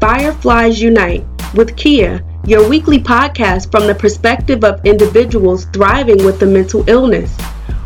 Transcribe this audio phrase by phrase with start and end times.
[0.00, 6.46] Fireflies Unite with Kia, your weekly podcast from the perspective of individuals thriving with a
[6.46, 7.36] mental illness.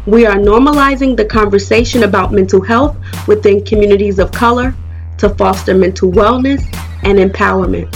[0.06, 2.96] We are normalizing the conversation about mental health
[3.26, 4.76] within communities of color
[5.18, 6.62] to foster mental wellness
[7.02, 7.92] and empowerment.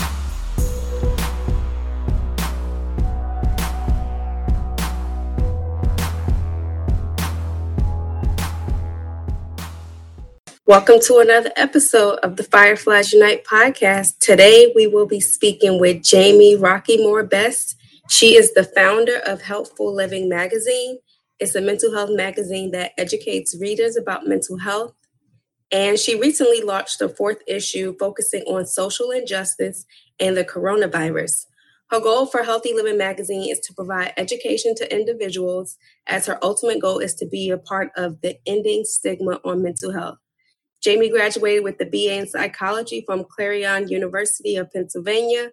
[10.69, 14.19] Welcome to another episode of the Fireflies Unite podcast.
[14.19, 17.75] Today we will be speaking with Jamie Rocky Moore Best.
[18.07, 20.99] She is the founder of Helpful Living Magazine.
[21.39, 24.93] It's a mental health magazine that educates readers about mental health.
[25.71, 29.87] And she recently launched the fourth issue focusing on social injustice
[30.19, 31.47] and the coronavirus.
[31.89, 36.79] Her goal for Healthy Living Magazine is to provide education to individuals, as her ultimate
[36.79, 40.19] goal is to be a part of the ending stigma on mental health.
[40.81, 45.51] Jamie graduated with the BA in psychology from Clarion University of Pennsylvania.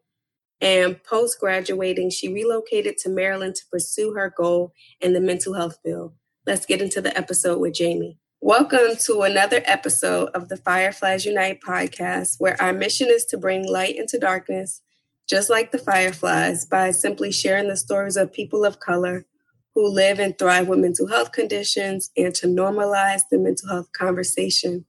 [0.61, 5.79] And post graduating, she relocated to Maryland to pursue her goal in the mental health
[5.85, 6.15] field.
[6.47, 8.19] Let's get into the episode with Jamie.
[8.41, 13.67] Welcome to another episode of the Fireflies Unite podcast, where our mission is to bring
[13.67, 14.81] light into darkness,
[15.29, 19.27] just like the Fireflies, by simply sharing the stories of people of color
[19.75, 24.87] who live and thrive with mental health conditions and to normalize the mental health conversation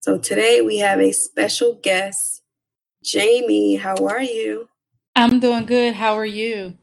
[0.00, 2.42] so today we have a special guest,
[3.04, 3.76] Jamie.
[3.76, 4.68] How are you?
[5.14, 5.94] I'm doing good.
[5.94, 6.78] How are you?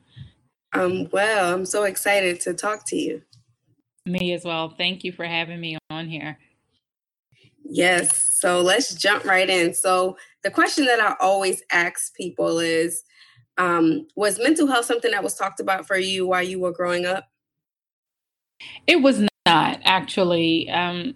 [0.71, 1.55] I'm well.
[1.55, 3.23] I'm so excited to talk to you.
[4.05, 4.69] Me as well.
[4.69, 6.37] Thank you for having me on here.
[7.63, 8.37] Yes.
[8.39, 9.73] So let's jump right in.
[9.73, 13.03] So the question that I always ask people is
[13.57, 17.07] um, Was mental health something that was talked about for you while you were growing
[17.07, 17.25] up?
[18.85, 20.69] It was not actually.
[20.69, 21.15] Um,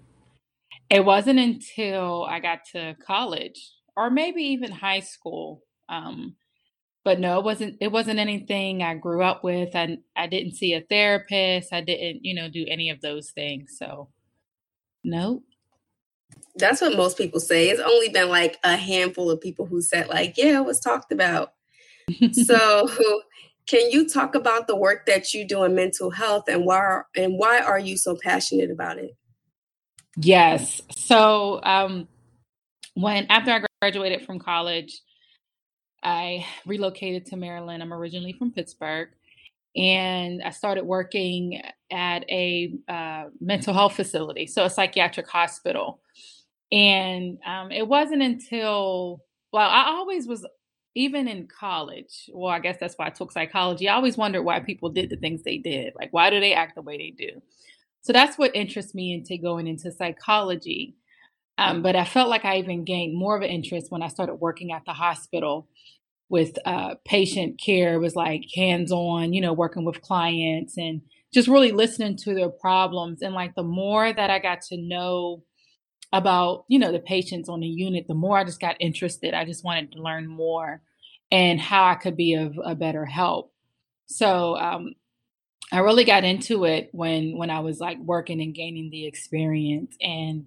[0.92, 5.64] it wasn't until I got to college or maybe even high school.
[5.88, 6.36] Um,
[7.06, 9.74] but no, it wasn't it wasn't anything I grew up with.
[9.74, 11.74] I I didn't see a therapist.
[11.74, 13.78] I didn't, you know, do any of those things.
[13.80, 14.10] So
[15.04, 15.44] nope.
[16.58, 17.70] That's what most people say.
[17.70, 21.14] It's only been like a handful of people who said like, yeah, it was talked
[21.14, 21.54] about.
[22.34, 22.90] so
[23.66, 27.40] can you talk about the work that you do in mental health and why and
[27.40, 29.16] why are you so passionate about it?
[30.18, 30.82] Yes.
[30.92, 32.08] So um,
[32.96, 35.02] when after I graduated from college,
[36.04, 37.82] I relocated to Maryland.
[37.82, 39.10] I'm originally from Pittsburgh,
[39.76, 41.62] and I started working
[41.92, 46.02] at a uh, mental health facility, so a psychiatric hospital.
[46.72, 50.46] And um, it wasn't until well, I always was
[50.96, 52.30] even in college.
[52.34, 53.88] Well, I guess that's why I took psychology.
[53.88, 55.94] I always wondered why people did the things they did.
[55.96, 57.42] Like, why do they act the way they do?
[58.02, 60.96] So that's what interests me into going into psychology.
[61.58, 64.36] Um, but I felt like I even gained more of an interest when I started
[64.36, 65.68] working at the hospital
[66.30, 67.96] with uh, patient care.
[67.96, 71.02] It was like hands on, you know, working with clients and
[71.34, 73.22] just really listening to their problems.
[73.22, 75.44] And like the more that I got to know
[76.14, 79.34] about, you know, the patients on the unit, the more I just got interested.
[79.34, 80.82] I just wanted to learn more
[81.32, 83.54] and how I could be of a better help.
[84.08, 84.94] So um,
[85.72, 89.96] I really got into it when when I was like working and gaining the experience
[90.02, 90.46] and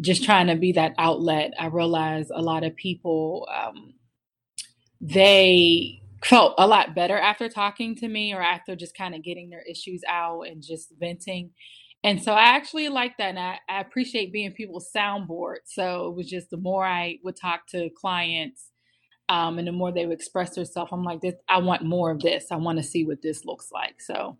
[0.00, 1.54] just trying to be that outlet.
[1.58, 3.94] I realized a lot of people um,
[5.00, 9.50] they felt a lot better after talking to me or after just kind of getting
[9.50, 11.50] their issues out and just venting.
[12.04, 13.30] And so I actually like that.
[13.30, 15.58] And I, I appreciate being people's soundboard.
[15.66, 18.71] So it was just the more I would talk to clients
[19.32, 22.20] um, and the more they would express themselves, I'm like, this, I want more of
[22.20, 22.48] this.
[22.50, 23.98] I want to see what this looks like.
[23.98, 24.36] So,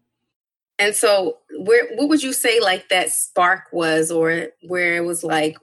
[0.79, 5.25] and so, where what would you say like that spark was, or where it was
[5.25, 5.57] like,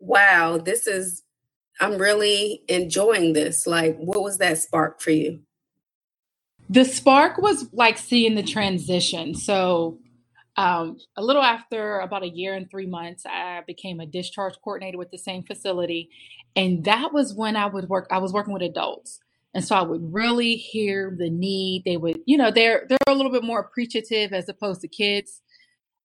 [0.00, 1.22] wow, this is,
[1.80, 3.66] I'm really enjoying this.
[3.66, 5.40] Like, what was that spark for you?
[6.68, 9.34] The spark was like seeing the transition.
[9.34, 9.98] So,
[10.58, 14.98] um, a little after about a year and three months, I became a discharge coordinator
[14.98, 16.10] with the same facility.
[16.56, 19.20] And that was when I would work, I was working with adults.
[19.54, 21.84] And so I would really hear the need.
[21.86, 25.40] They would, you know, they're they're a little bit more appreciative as opposed to kids.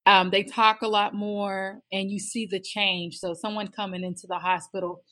[0.06, 3.18] Um, they talk a lot more and you see the change.
[3.18, 5.04] So someone coming into the hospital,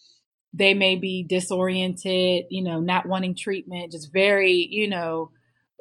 [0.54, 5.32] they may be disoriented, you know, not wanting treatment, just very, you know,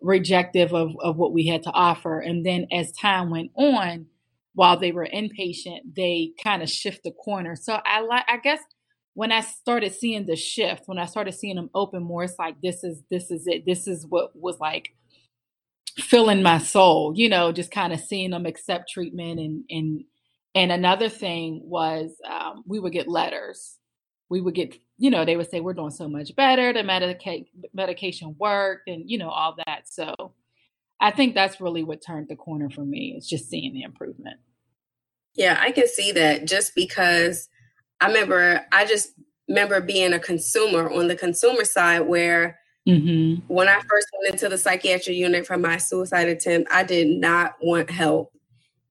[0.03, 2.21] rejective of, of what we had to offer.
[2.21, 4.07] And then as time went on,
[4.55, 7.57] while they were inpatient, they kind of shift the corner.
[7.57, 8.61] So I like I guess
[9.15, 12.61] when I started seeing the shift, when I started seeing them open more, it's like
[12.63, 13.65] this is this is it.
[13.67, 14.91] This is what was like
[15.99, 20.05] filling my soul, you know, just kind of seeing them accept treatment and and
[20.55, 23.77] and another thing was um, we would get letters
[24.31, 26.73] we would get, you know, they would say we're doing so much better.
[26.73, 27.45] The medica-
[27.75, 29.83] medication worked, and you know all that.
[29.91, 30.33] So
[31.01, 33.15] I think that's really what turned the corner for me.
[33.17, 34.39] It's just seeing the improvement.
[35.35, 37.49] Yeah, I can see that just because
[38.01, 39.13] I remember, I just
[39.49, 43.43] remember being a consumer on the consumer side where mm-hmm.
[43.53, 47.55] when I first went into the psychiatric unit for my suicide attempt, I did not
[47.61, 48.33] want help.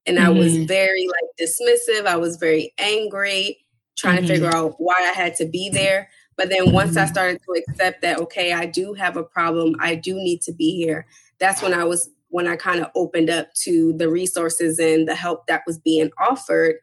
[0.06, 0.26] And mm-hmm.
[0.26, 0.66] I was mm-hmm.
[0.66, 2.06] very like dismissive.
[2.06, 3.58] I was very angry,
[4.00, 4.26] trying mm-hmm.
[4.26, 6.08] to figure out why I had to be there.
[6.36, 7.12] But then once I mm-hmm.
[7.12, 10.76] started to accept that, okay, I do have a problem, I do need to be
[10.76, 11.06] here,
[11.38, 15.16] that's when I was when I kind of opened up to the resources and the
[15.16, 16.76] help that was being offered.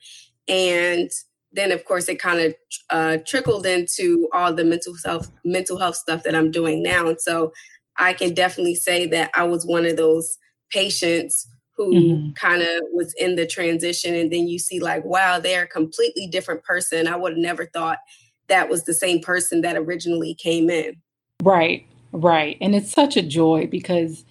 [0.47, 1.09] And
[1.53, 2.55] then of course it kind of
[2.89, 7.07] uh, trickled into all the mental health mental health stuff that I'm doing now.
[7.07, 7.53] And so
[7.97, 10.37] I can definitely say that I was one of those
[10.69, 11.47] patients
[11.77, 12.31] who mm-hmm.
[12.31, 16.27] kind of was in the transition and then you see like wow they're a completely
[16.27, 17.07] different person.
[17.07, 17.99] I would have never thought
[18.47, 20.95] that was the same person that originally came in.
[21.43, 24.25] Right right and it's such a joy because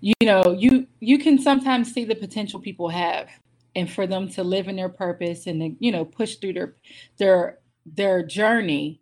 [0.00, 3.28] you know you you can sometimes see the potential people have
[3.76, 6.76] and for them to live in their purpose and to, you know push through their
[7.18, 9.00] their their journey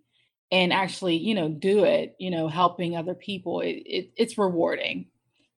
[0.50, 5.06] and actually you know do it you know helping other people it, it it's rewarding.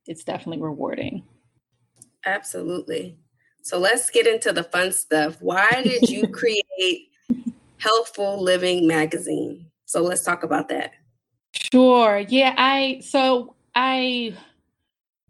[0.08, 1.24] It's definitely rewarding
[2.26, 3.18] absolutely.
[3.62, 5.38] So let's get into the fun stuff.
[5.40, 7.10] Why did you create
[7.78, 9.68] healthful living magazine?
[9.86, 10.92] So let's talk about that.
[11.54, 12.20] Sure.
[12.30, 14.34] Yeah i so i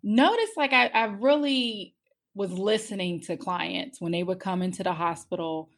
[0.04, 1.96] noticed like i, I really
[2.34, 5.70] was listening to clients when they would come into the hospital,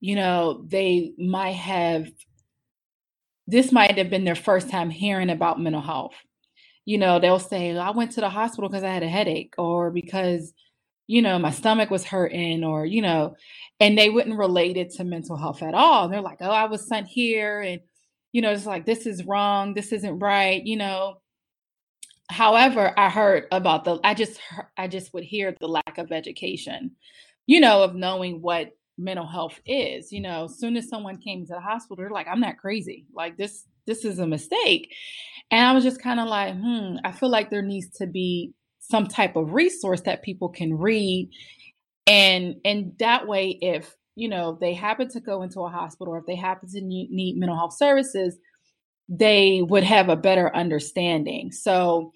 [0.00, 2.08] you know, they might have,
[3.46, 6.14] this might have been their first time hearing about mental health.
[6.84, 9.90] You know, they'll say, I went to the hospital because I had a headache or
[9.90, 10.52] because,
[11.06, 13.36] you know, my stomach was hurting or, you know,
[13.80, 16.08] and they wouldn't relate it to mental health at all.
[16.08, 17.80] They're like, oh, I was sent here and,
[18.32, 19.74] you know, it's like, this is wrong.
[19.74, 20.64] This isn't right.
[20.64, 21.20] You know,
[22.30, 24.40] however i heard about the i just
[24.76, 26.90] i just would hear the lack of education
[27.46, 31.44] you know of knowing what mental health is you know as soon as someone came
[31.44, 34.94] to the hospital they're like i'm not crazy like this this is a mistake
[35.50, 38.52] and i was just kind of like hmm i feel like there needs to be
[38.78, 41.30] some type of resource that people can read
[42.06, 46.18] and and that way if you know they happen to go into a hospital or
[46.18, 48.38] if they happen to need, mental health services
[49.08, 51.52] they would have a better understanding.
[51.52, 52.12] So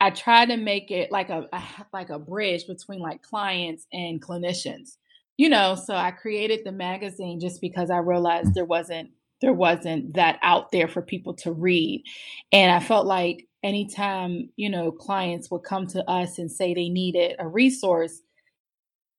[0.00, 1.62] I try to make it like a, a,
[1.92, 4.96] like a bridge between like clients and clinicians.
[5.36, 9.10] You know, so I created the magazine just because I realized there wasn't
[9.40, 12.04] there wasn't that out there for people to read.
[12.52, 16.88] And I felt like anytime, you know, clients would come to us and say they
[16.88, 18.20] needed a resource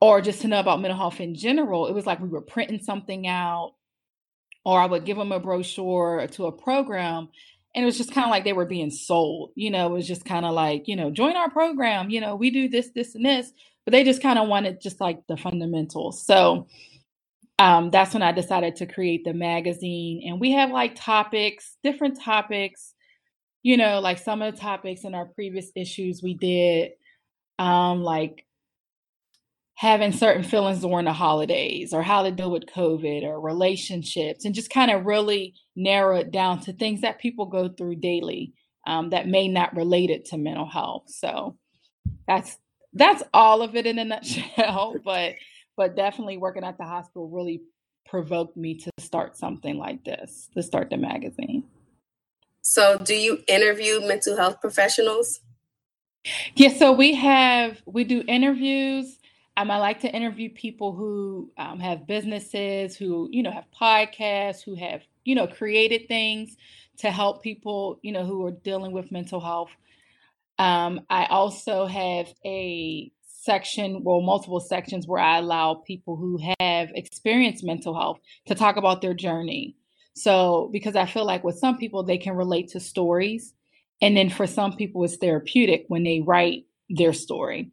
[0.01, 2.79] or just to know about mental health in general, it was like we were printing
[2.79, 3.73] something out
[4.63, 7.29] or I would give them a brochure to a program.
[7.75, 9.51] And it was just kind of like they were being sold.
[9.55, 12.09] You know, it was just kind of like, you know, join our program.
[12.09, 13.51] You know, we do this, this, and this.
[13.85, 16.25] But they just kind of wanted just like the fundamentals.
[16.25, 16.67] So
[17.59, 20.23] um, that's when I decided to create the magazine.
[20.25, 22.93] And we have like topics, different topics.
[23.61, 26.91] You know, like some of the topics in our previous issues we did,
[27.59, 28.45] um, like
[29.75, 34.55] having certain feelings during the holidays or how to deal with COVID or relationships and
[34.55, 38.53] just kind of really narrow it down to things that people go through daily
[38.87, 41.03] um, that may not relate it to mental health.
[41.07, 41.57] So
[42.27, 42.57] that's
[42.93, 44.95] that's all of it in a nutshell.
[45.03, 45.35] but
[45.79, 47.61] but definitely working at the hospital really
[48.05, 51.63] provoked me to start something like this, to start the magazine.
[52.61, 55.39] So do you interview mental health professionals?
[56.53, 59.19] Yeah, so we have we do interviews
[59.55, 64.61] um, I like to interview people who um, have businesses, who you know have podcasts,
[64.61, 66.57] who have you know created things
[66.97, 69.71] to help people you know who are dealing with mental health.
[70.57, 73.13] Um, I also have a
[73.49, 78.77] section, well, multiple sections where I allow people who have experienced mental health to talk
[78.77, 79.75] about their journey.
[80.15, 83.53] So, because I feel like with some people, they can relate to stories.
[84.01, 87.71] And then for some people, it's therapeutic when they write their story.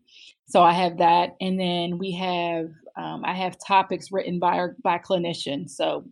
[0.49, 2.67] So I have that, and then we have
[2.97, 5.71] um, I have topics written by by clinicians.
[5.71, 6.07] So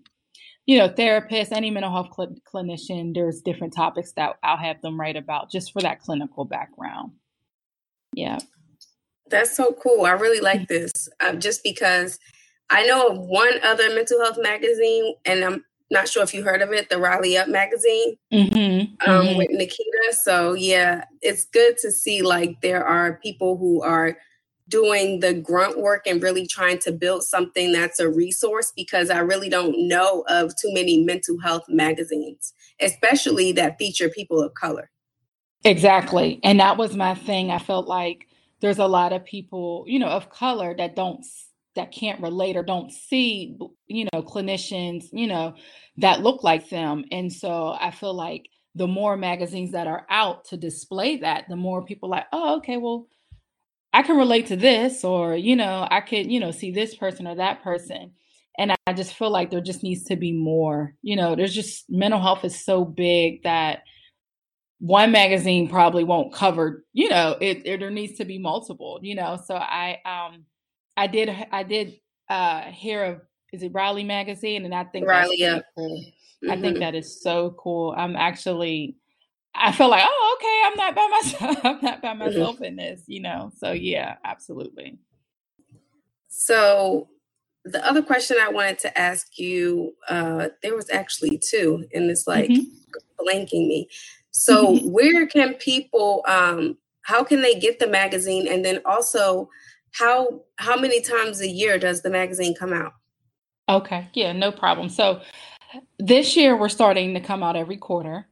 [0.66, 4.98] you know, therapists, any mental health cl- clinician, there's different topics that I'll have them
[4.98, 7.12] write about just for that clinical background.
[8.14, 8.38] Yeah.
[9.34, 10.06] That's so cool.
[10.06, 12.20] I really like this uh, just because
[12.70, 16.62] I know of one other mental health magazine, and I'm not sure if you heard
[16.62, 19.10] of it, the Riley Up magazine mm-hmm.
[19.10, 19.36] Um, mm-hmm.
[19.36, 20.14] with Nikita.
[20.22, 24.16] So, yeah, it's good to see like there are people who are
[24.68, 29.18] doing the grunt work and really trying to build something that's a resource because I
[29.18, 34.92] really don't know of too many mental health magazines, especially that feature people of color.
[35.64, 36.38] Exactly.
[36.44, 37.50] And that was my thing.
[37.50, 38.28] I felt like
[38.64, 41.22] there's a lot of people, you know, of color that don't
[41.76, 45.54] that can't relate or don't see, you know, clinicians, you know,
[45.98, 47.04] that look like them.
[47.12, 51.56] And so I feel like the more magazines that are out to display that, the
[51.56, 53.06] more people like, oh, okay, well,
[53.92, 57.26] I can relate to this, or, you know, I could, you know, see this person
[57.26, 58.12] or that person.
[58.56, 61.90] And I just feel like there just needs to be more, you know, there's just
[61.90, 63.82] mental health is so big that
[64.80, 69.14] one magazine probably won't cover, you know, it, it there needs to be multiple, you
[69.14, 69.40] know.
[69.44, 70.44] So I um
[70.96, 71.94] I did I did
[72.28, 73.20] uh hear of
[73.52, 75.60] is it Riley magazine and I think Riley yeah.
[75.76, 76.00] Cool.
[76.44, 76.50] Mm-hmm.
[76.50, 76.80] I think mm-hmm.
[76.80, 77.94] that is so cool.
[77.96, 78.96] I'm actually
[79.56, 81.64] I feel like, oh, okay, I'm not by myself.
[81.64, 82.18] I'm not by mm-hmm.
[82.18, 82.64] myself mm-hmm.
[82.64, 83.52] in this, you know.
[83.56, 84.98] So yeah, absolutely.
[86.28, 87.08] So
[87.64, 92.26] the other question I wanted to ask you, uh, there was actually two, and it's
[92.26, 93.24] like mm-hmm.
[93.24, 93.88] blanking me.
[94.36, 99.48] So where can people um, how can they get the magazine and then also
[99.92, 102.94] how how many times a year does the magazine come out?
[103.68, 104.88] Okay, yeah, no problem.
[104.88, 105.20] So
[106.00, 108.26] this year we're starting to come out every quarter.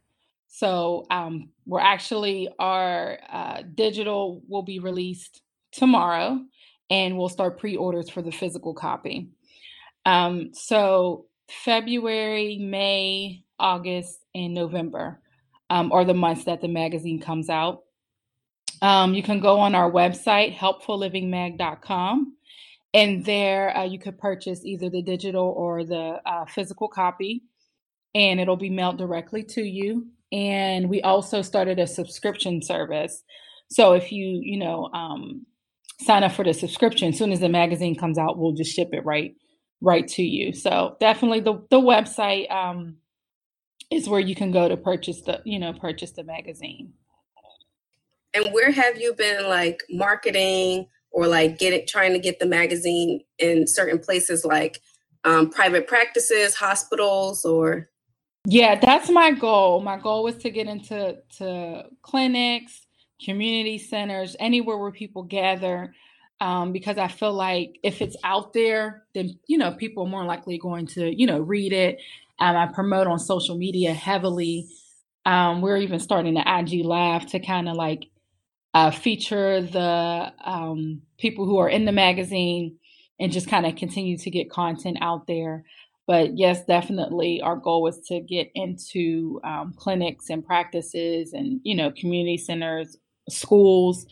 [0.49, 5.41] So um, we're actually our uh, digital will be released
[5.71, 6.41] tomorrow,
[6.91, 9.29] and we'll start pre-orders for the physical copy.
[10.05, 15.21] Um, so February, May, August, and November
[15.73, 17.85] um, are the months that the magazine comes out.
[18.83, 22.37] Um, you can go on our website, helpfullivingmag.com,
[22.93, 27.45] and there uh, you could purchase either the digital or the uh, physical copy,
[28.15, 30.09] and it'll be mailed directly to you.
[30.31, 33.23] And we also started a subscription service.
[33.71, 35.47] So if you, you know, um,
[36.01, 38.91] sign up for the subscription, as soon as the magazine comes out, we'll just ship
[38.93, 39.35] it right,
[39.81, 40.53] right to you.
[40.53, 42.51] So definitely the the website.
[42.51, 42.99] Um,
[43.93, 46.93] is where you can go to purchase the you know purchase the magazine.
[48.35, 52.47] And where have you been like marketing or like get it trying to get the
[52.47, 54.81] magazine in certain places like
[55.25, 57.89] um, private practices hospitals or?
[58.47, 59.81] Yeah that's my goal.
[59.81, 62.87] My goal was to get into to clinics
[63.25, 65.95] community centers anywhere where people gather
[66.43, 70.25] um, because I feel like if it's out there, then you know people are more
[70.25, 72.01] likely going to you know read it
[72.39, 74.69] um, I promote on social media heavily.
[75.25, 78.07] Um, we're even starting the IG Live to kind of like
[78.75, 82.79] uh, feature the um, people who are in the magazine
[83.21, 85.65] and just kind of continue to get content out there.
[86.07, 91.77] But yes, definitely, our goal was to get into um, clinics and practices and you
[91.77, 92.97] know community centers,
[93.29, 94.07] schools.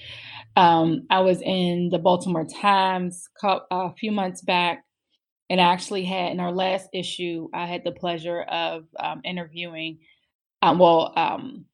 [0.56, 4.84] Um, I was in the Baltimore Times a few months back
[5.50, 9.98] and I actually had in our last issue, I had the pleasure of um, interviewing,
[10.62, 11.64] um, well, um,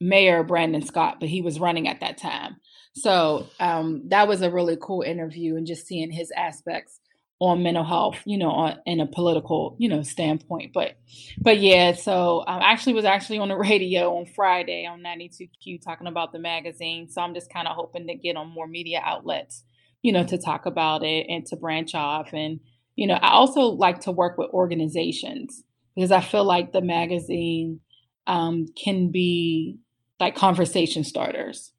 [0.00, 2.56] Mayor Brandon Scott, but he was running at that time.
[2.94, 7.00] So um, that was a really cool interview, and just seeing his aspects
[7.40, 10.72] on mental health, you know, on, in a political, you know, standpoint.
[10.72, 10.92] But,
[11.40, 16.06] but yeah, so I actually was actually on the radio on Friday on 92Q talking
[16.06, 17.08] about the magazine.
[17.08, 19.64] So I'm just kind of hoping to get on more media outlets,
[20.02, 22.60] you know, to talk about it and to branch off and
[23.00, 25.64] you know, I also like to work with organizations
[25.94, 27.80] because I feel like the magazine
[28.26, 29.78] um, can be
[30.20, 31.72] like conversation starters.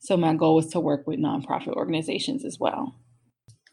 [0.00, 2.96] So my goal is to work with nonprofit organizations as well.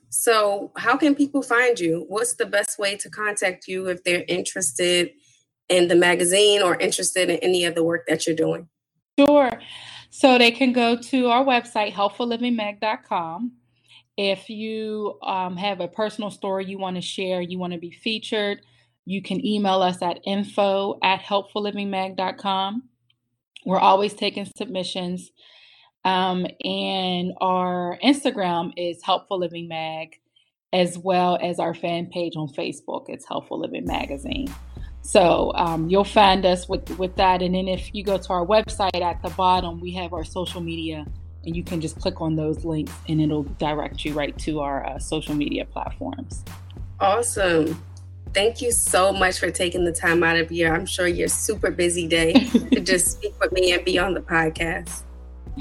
[0.09, 2.05] So, how can people find you?
[2.07, 5.11] What's the best way to contact you if they're interested
[5.69, 8.67] in the magazine or interested in any of the work that you're doing?
[9.17, 9.49] Sure.
[10.09, 13.53] So, they can go to our website, helpfullivingmag.com.
[14.17, 17.91] If you um, have a personal story you want to share, you want to be
[17.91, 18.61] featured,
[19.05, 22.83] you can email us at info at helpfullivingmag.com.
[23.65, 25.31] We're always taking submissions.
[26.03, 30.19] Um, and our Instagram is Helpful Living Mag,
[30.73, 33.05] as well as our fan page on Facebook.
[33.07, 34.53] It's Helpful Living Magazine.
[35.03, 37.41] So um, you'll find us with, with that.
[37.41, 40.61] And then if you go to our website at the bottom, we have our social
[40.61, 41.05] media
[41.45, 44.85] and you can just click on those links and it'll direct you right to our
[44.85, 46.43] uh, social media platforms.
[46.99, 47.83] Awesome.
[48.33, 51.71] Thank you so much for taking the time out of your, I'm sure your super
[51.71, 55.01] busy day to just speak with me and be on the podcast.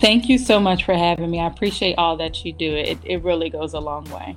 [0.01, 1.41] Thank you so much for having me.
[1.41, 2.73] I appreciate all that you do.
[2.73, 4.37] It, it really goes a long way.